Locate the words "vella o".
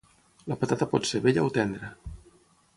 1.27-1.53